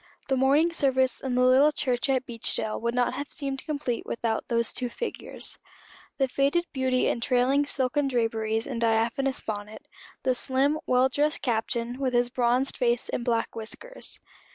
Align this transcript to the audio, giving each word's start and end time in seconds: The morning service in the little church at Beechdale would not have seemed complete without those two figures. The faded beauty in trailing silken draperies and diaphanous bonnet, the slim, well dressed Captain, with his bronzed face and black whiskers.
The 0.29 0.35
morning 0.35 0.73
service 0.73 1.19
in 1.21 1.35
the 1.35 1.43
little 1.45 1.71
church 1.71 2.09
at 2.09 2.25
Beechdale 2.25 2.81
would 2.81 2.95
not 2.95 3.13
have 3.13 3.31
seemed 3.31 3.63
complete 3.63 4.03
without 4.03 4.47
those 4.47 4.73
two 4.73 4.89
figures. 4.89 5.59
The 6.17 6.27
faded 6.27 6.65
beauty 6.73 7.07
in 7.07 7.21
trailing 7.21 7.67
silken 7.67 8.07
draperies 8.07 8.65
and 8.65 8.81
diaphanous 8.81 9.41
bonnet, 9.43 9.85
the 10.23 10.33
slim, 10.33 10.79
well 10.87 11.07
dressed 11.07 11.43
Captain, 11.43 11.99
with 11.99 12.13
his 12.15 12.31
bronzed 12.31 12.77
face 12.77 13.09
and 13.09 13.23
black 13.23 13.55
whiskers. 13.55 14.19